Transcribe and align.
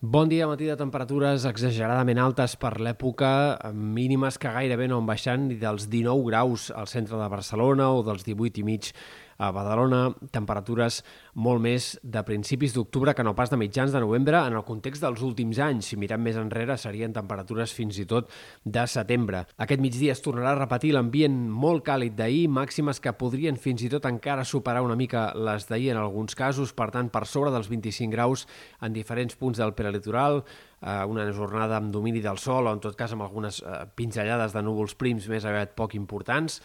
Bon 0.00 0.28
dia, 0.30 0.46
matí 0.46 0.68
de 0.70 0.76
temperatures 0.78 1.42
exageradament 1.48 2.20
altes 2.22 2.52
per 2.54 2.76
l'època, 2.78 3.58
mínimes 3.74 4.36
que 4.38 4.52
gairebé 4.54 4.86
no 4.86 5.00
han 5.00 5.08
baixant 5.08 5.48
ni 5.48 5.56
dels 5.58 5.88
19 5.90 6.22
graus 6.28 6.68
al 6.70 6.86
centre 6.86 7.18
de 7.18 7.26
Barcelona 7.26 7.88
o 7.90 8.04
dels 8.06 8.22
18 8.22 8.62
i 8.62 8.64
mig 8.68 8.92
a 9.38 9.52
Badalona, 9.54 10.10
temperatures 10.34 11.00
molt 11.38 11.62
més 11.62 11.92
de 12.02 12.22
principis 12.26 12.74
d'octubre 12.74 13.14
que 13.14 13.22
no 13.22 13.36
pas 13.38 13.50
de 13.52 13.58
mitjans 13.60 13.94
de 13.94 14.02
novembre 14.02 14.40
en 14.42 14.56
el 14.58 14.64
context 14.66 15.04
dels 15.04 15.22
últims 15.22 15.60
anys. 15.62 15.92
Si 15.92 15.98
mirem 16.00 16.24
més 16.26 16.38
enrere, 16.40 16.76
serien 16.76 17.14
temperatures 17.14 17.72
fins 17.74 18.00
i 18.02 18.06
tot 18.10 18.32
de 18.64 18.86
setembre. 18.90 19.44
Aquest 19.62 19.82
migdia 19.84 20.16
es 20.16 20.22
tornarà 20.24 20.56
a 20.56 20.58
repetir 20.58 20.92
l'ambient 20.96 21.38
molt 21.48 21.86
càlid 21.86 22.18
d'ahir, 22.18 22.48
màximes 22.50 22.98
que 23.00 23.14
podrien 23.14 23.56
fins 23.56 23.86
i 23.86 23.92
tot 23.92 24.10
encara 24.10 24.44
superar 24.44 24.82
una 24.82 24.98
mica 24.98 25.28
les 25.38 25.68
d'ahir 25.70 25.92
en 25.94 26.02
alguns 26.02 26.34
casos, 26.34 26.74
per 26.74 26.90
tant, 26.90 27.12
per 27.14 27.24
sobre 27.26 27.54
dels 27.54 27.70
25 27.70 28.10
graus 28.10 28.48
en 28.82 28.92
diferents 28.92 29.38
punts 29.38 29.62
del 29.62 29.76
prelitoral, 29.78 30.42
eh, 30.80 31.04
una 31.04 31.26
jornada 31.32 31.76
amb 31.78 31.92
domini 31.92 32.20
del 32.24 32.38
sol 32.38 32.66
o 32.66 32.74
en 32.74 32.80
tot 32.82 32.96
cas 32.98 33.12
amb 33.14 33.24
algunes 33.26 33.60
eh, 33.62 33.84
pinzellades 33.94 34.54
de 34.54 34.62
núvols 34.62 34.94
prims 34.98 35.28
més 35.30 35.46
aviat 35.48 35.74
poc 35.78 35.94
importants. 35.98 36.60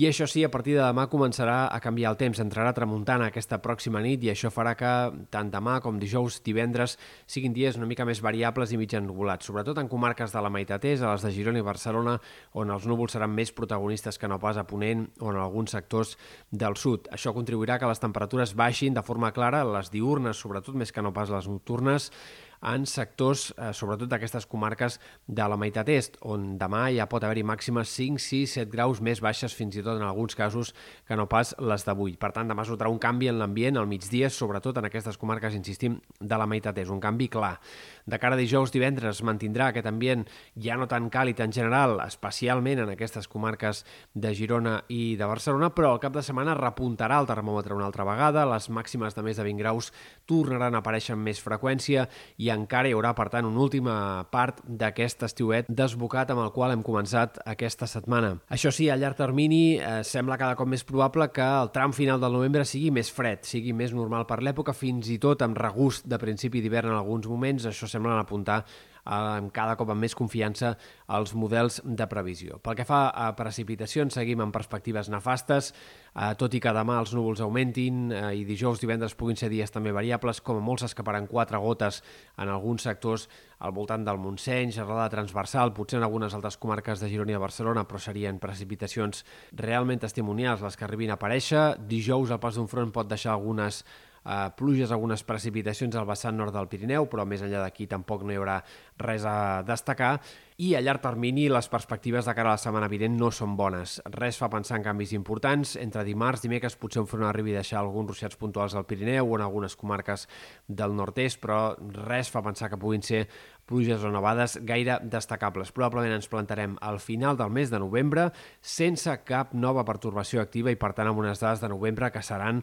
I 0.00 0.06
això 0.08 0.24
sí, 0.30 0.44
a 0.46 0.50
partir 0.52 0.76
de 0.78 0.84
demà 0.84 1.08
començarà 1.10 1.66
a 1.68 1.80
canviar 1.82 2.12
el 2.14 2.18
temps, 2.20 2.38
entrarà 2.40 2.70
tramuntant 2.72 3.24
aquesta 3.26 3.58
pròxima 3.60 4.00
nit 4.00 4.22
i 4.24 4.30
això 4.32 4.48
farà 4.54 4.76
que 4.78 4.92
tant 5.34 5.50
demà 5.52 5.80
com 5.84 5.98
dijous, 6.00 6.38
divendres, 6.46 6.96
siguin 7.26 7.52
dies 7.52 7.76
una 7.76 7.88
mica 7.90 8.06
més 8.08 8.22
variables 8.24 8.72
i 8.72 8.78
mig 8.80 8.94
ennuvolats, 8.96 9.50
sobretot 9.50 9.78
en 9.82 9.90
comarques 9.90 10.32
de 10.32 10.40
la 10.40 10.52
meitat 10.52 10.86
est, 10.88 11.02
a 11.02 11.12
les 11.12 11.26
de 11.26 11.32
Girona 11.34 11.60
i 11.60 11.66
Barcelona, 11.66 12.16
on 12.54 12.70
els 12.70 12.86
núvols 12.88 13.16
seran 13.16 13.34
més 13.34 13.52
protagonistes 13.52 14.16
que 14.16 14.30
no 14.30 14.38
pas 14.40 14.56
a 14.56 14.64
Ponent 14.64 15.08
o 15.20 15.34
en 15.34 15.40
alguns 15.42 15.74
sectors 15.74 16.16
del 16.50 16.78
sud. 16.78 17.10
Això 17.12 17.34
contribuirà 17.36 17.80
que 17.80 17.90
les 17.90 18.00
temperatures 18.00 18.54
baixin 18.56 18.94
de 18.94 19.04
forma 19.04 19.34
clara, 19.36 19.64
les 19.66 19.90
diurnes, 19.90 20.38
sobretot 20.38 20.78
més 20.78 20.94
que 20.94 21.02
no 21.02 21.12
pas 21.12 21.34
les 21.34 21.50
nocturnes, 21.50 22.12
en 22.60 22.84
sectors, 22.86 23.54
eh, 23.56 23.72
sobretot 23.72 24.08
d'aquestes 24.10 24.44
comarques 24.46 24.98
de 25.26 25.46
la 25.48 25.56
meitat 25.56 25.88
est, 25.88 26.18
on 26.20 26.58
demà 26.60 26.90
ja 26.92 27.06
pot 27.08 27.24
haver-hi 27.24 27.42
màximes 27.46 27.88
5, 27.88 28.20
6, 28.20 28.56
7 28.60 28.70
graus 28.70 29.00
més 29.00 29.22
baixes, 29.24 29.54
fins 29.56 29.76
i 29.76 29.82
tot 29.82 29.96
en 29.96 30.04
alguns 30.04 30.36
casos, 30.36 30.74
que 31.08 31.16
no 31.16 31.26
pas 31.28 31.54
les 31.58 31.84
d'avui. 31.86 32.16
Per 32.20 32.32
tant, 32.36 32.48
demà 32.48 32.62
es 32.62 32.72
notarà 32.72 32.90
un 32.92 33.00
canvi 33.00 33.30
en 33.30 33.38
l'ambient 33.40 33.80
al 33.80 33.88
migdia, 33.88 34.28
sobretot 34.28 34.76
en 34.76 34.90
aquestes 34.90 35.16
comarques, 35.16 35.54
insistim, 35.56 36.00
de 36.20 36.36
la 36.36 36.46
meitat 36.46 36.76
est, 36.78 36.90
un 36.90 37.00
canvi 37.00 37.28
clar. 37.28 37.58
De 38.04 38.18
cara 38.18 38.36
a 38.36 38.38
dijous, 38.38 38.72
divendres, 38.72 39.22
mantindrà 39.22 39.70
aquest 39.70 39.86
ambient 39.86 40.26
ja 40.60 40.76
no 40.76 40.88
tan 40.90 41.08
càlid 41.10 41.40
en 41.40 41.52
general, 41.52 41.96
especialment 42.04 42.84
en 42.84 42.92
aquestes 42.92 43.28
comarques 43.28 43.84
de 44.12 44.34
Girona 44.34 44.82
i 44.88 45.16
de 45.16 45.24
Barcelona, 45.24 45.70
però 45.72 45.94
al 45.94 46.00
cap 46.02 46.12
de 46.12 46.22
setmana 46.22 46.56
repuntarà 46.58 47.20
el 47.20 47.28
termòmetre 47.30 47.74
una 47.74 47.86
altra 47.88 48.04
vegada, 48.04 48.44
les 48.50 48.68
màximes 48.68 49.16
de 49.16 49.24
més 49.24 49.40
de 49.40 49.46
20 49.46 49.62
graus 49.62 49.92
tornaran 50.26 50.74
a 50.74 50.82
aparèixer 50.84 51.14
amb 51.16 51.24
més 51.24 51.40
freqüència 51.40 52.08
i 52.36 52.49
encara 52.54 52.88
hi 52.88 52.94
haurà, 52.96 53.12
per 53.16 53.28
tant, 53.32 53.48
una 53.48 53.62
última 53.62 53.94
part 54.32 54.60
d'aquest 54.64 55.24
estiuet 55.28 55.70
desbocat 55.70 56.32
amb 56.32 56.44
el 56.44 56.52
qual 56.54 56.74
hem 56.74 56.84
començat 56.86 57.40
aquesta 57.48 57.88
setmana. 57.90 58.36
Això 58.52 58.72
sí, 58.74 58.90
a 58.90 58.98
llarg 59.00 59.18
termini 59.18 59.78
eh, 59.78 60.00
sembla 60.06 60.38
cada 60.40 60.58
cop 60.58 60.70
més 60.70 60.84
probable 60.86 61.30
que 61.34 61.46
el 61.46 61.72
tram 61.74 61.94
final 61.96 62.20
del 62.22 62.36
novembre 62.36 62.66
sigui 62.68 62.92
més 62.94 63.10
fred, 63.12 63.44
sigui 63.48 63.74
més 63.76 63.94
normal 63.96 64.26
per 64.28 64.40
l'època, 64.44 64.76
fins 64.76 65.10
i 65.10 65.18
tot 65.22 65.42
amb 65.46 65.58
regust 65.58 66.08
de 66.08 66.18
principi 66.20 66.62
d'hivern 66.62 66.92
en 66.92 67.00
alguns 67.00 67.28
moments, 67.30 67.68
això 67.70 67.88
sembla 67.90 68.18
apuntar 68.20 68.62
amb 69.04 69.52
cada 69.54 69.76
cop 69.78 69.90
amb 69.90 70.02
més 70.04 70.14
confiança 70.16 70.74
als 71.06 71.34
models 71.34 71.80
de 71.84 72.06
previsió. 72.10 72.58
Pel 72.62 72.76
que 72.78 72.86
fa 72.88 73.08
a 73.10 73.30
precipitacions, 73.38 74.14
seguim 74.14 74.42
amb 74.44 74.54
perspectives 74.54 75.10
nefastes, 75.12 75.72
eh, 76.14 76.32
tot 76.38 76.54
i 76.54 76.60
que 76.60 76.74
demà 76.74 76.98
els 77.00 77.14
núvols 77.16 77.40
augmentin 77.44 78.10
eh, 78.12 78.24
i 78.40 78.44
dijous, 78.44 78.80
divendres 78.80 79.14
puguin 79.14 79.38
ser 79.38 79.50
dies 79.50 79.70
també 79.70 79.92
variables, 79.92 80.40
com 80.40 80.60
a 80.60 80.64
molts 80.64 80.86
escaparan 80.90 81.28
quatre 81.30 81.58
gotes 81.58 82.02
en 82.38 82.48
alguns 82.48 82.82
sectors 82.88 83.28
al 83.60 83.72
voltant 83.76 84.04
del 84.04 84.18
Montseny, 84.18 84.72
xerrada 84.72 85.10
transversal, 85.12 85.74
potser 85.76 85.98
en 85.98 86.06
algunes 86.06 86.34
altres 86.34 86.56
comarques 86.56 87.00
de 87.00 87.10
Girona 87.12 87.34
i 87.34 87.36
de 87.36 87.42
Barcelona, 87.42 87.84
però 87.84 88.00
serien 88.00 88.38
precipitacions 88.40 89.24
realment 89.52 90.00
testimonials 90.00 90.62
les 90.64 90.76
que 90.76 90.86
arribin 90.86 91.12
a 91.12 91.18
aparèixer. 91.20 91.74
Dijous 91.90 92.32
el 92.32 92.40
pas 92.40 92.56
d'un 92.56 92.70
front 92.70 92.92
pot 92.94 93.10
deixar 93.10 93.34
algunes 93.34 93.84
eh, 94.24 94.50
pluges, 94.56 94.92
algunes 94.92 95.24
precipitacions 95.26 95.96
al 95.96 96.08
vessant 96.08 96.36
nord 96.36 96.54
del 96.54 96.68
Pirineu, 96.70 97.08
però 97.10 97.26
més 97.26 97.42
enllà 97.44 97.64
d'aquí 97.64 97.88
tampoc 97.90 98.24
no 98.24 98.34
hi 98.34 98.38
haurà 98.40 98.60
res 99.00 99.24
a 99.24 99.62
destacar 99.66 100.18
i 100.60 100.74
a 100.76 100.80
llarg 100.84 101.00
termini 101.00 101.46
les 101.48 101.70
perspectives 101.72 102.26
de 102.28 102.34
cara 102.36 102.50
a 102.50 102.58
la 102.58 102.60
setmana 102.60 102.88
vinent 102.92 103.14
no 103.16 103.30
són 103.32 103.54
bones. 103.56 103.94
Res 104.12 104.36
fa 104.36 104.50
pensar 104.52 104.76
en 104.76 104.84
canvis 104.84 105.14
importants. 105.16 105.72
Entre 105.80 106.04
dimarts, 106.04 106.42
dimecres, 106.44 106.76
potser 106.76 107.00
un 107.00 107.08
front 107.08 107.24
arribi 107.24 107.54
a 107.54 107.62
deixar 107.62 107.78
alguns 107.80 108.12
ruixats 108.12 108.36
puntuals 108.36 108.76
al 108.76 108.84
Pirineu 108.84 109.24
o 109.24 109.38
en 109.38 109.46
algunes 109.46 109.76
comarques 109.80 110.26
del 110.68 110.92
nord-est, 110.98 111.40
però 111.40 111.62
res 112.10 112.28
fa 112.28 112.44
pensar 112.44 112.68
que 112.68 112.80
puguin 112.80 113.00
ser 113.00 113.22
pluges 113.70 114.04
o 114.04 114.12
nevades 114.12 114.58
gaire 114.68 114.98
destacables. 115.00 115.72
Probablement 115.72 116.18
ens 116.18 116.28
plantarem 116.28 116.76
al 116.84 117.00
final 117.00 117.40
del 117.40 117.54
mes 117.56 117.72
de 117.72 117.80
novembre 117.80 118.28
sense 118.60 119.16
cap 119.24 119.54
nova 119.54 119.86
pertorbació 119.88 120.44
activa 120.44 120.74
i, 120.74 120.76
per 120.76 120.92
tant, 120.92 121.08
amb 121.08 121.24
unes 121.24 121.40
dades 121.40 121.64
de 121.64 121.72
novembre 121.72 122.12
que 122.12 122.20
seran 122.20 122.60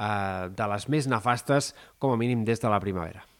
eh, 0.00 0.48
de 0.56 0.70
les 0.74 0.88
més 0.88 1.10
nefastes, 1.10 1.74
com 2.00 2.14
a 2.14 2.20
mínim 2.20 2.46
des 2.48 2.62
de 2.62 2.72
la 2.72 2.80
primavera. 2.80 3.30